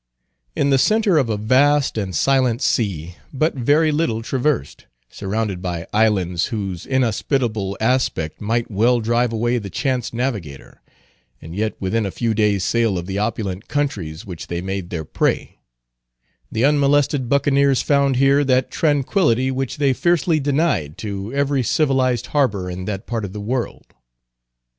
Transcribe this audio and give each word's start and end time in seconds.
In 0.55 0.71
the 0.71 0.79
centre 0.79 1.19
of 1.19 1.29
a 1.29 1.37
vast 1.37 1.95
and 1.95 2.15
silent 2.15 2.63
sea, 2.63 3.17
but 3.31 3.53
very 3.53 3.91
little 3.91 4.23
traversed—surrounded 4.23 5.61
by 5.61 5.85
islands, 5.93 6.47
whose 6.47 6.87
inhospitable 6.87 7.77
aspect 7.79 8.41
might 8.41 8.71
well 8.71 8.99
drive 8.99 9.31
away 9.31 9.59
the 9.59 9.69
chance 9.69 10.11
navigator—and 10.11 11.55
yet 11.55 11.75
within 11.79 12.07
a 12.07 12.09
few 12.09 12.33
days' 12.33 12.63
sail 12.63 12.97
of 12.97 13.05
the 13.05 13.19
opulent 13.19 13.67
countries 13.67 14.25
which 14.25 14.47
they 14.47 14.59
made 14.59 14.89
their 14.89 15.05
prey—the 15.05 16.65
unmolested 16.65 17.29
Buccaneers 17.29 17.83
found 17.83 18.15
here 18.15 18.43
that 18.43 18.71
tranquillity 18.71 19.51
which 19.51 19.77
they 19.77 19.93
fiercely 19.93 20.39
denied 20.39 20.97
to 20.97 21.31
every 21.31 21.61
civilized 21.61 22.25
harbor 22.33 22.71
in 22.71 22.85
that 22.85 23.05
part 23.05 23.23
of 23.23 23.33
the 23.33 23.39
world. 23.39 23.85